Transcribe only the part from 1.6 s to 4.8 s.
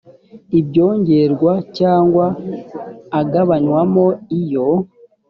cyangwa agabanywamo iyo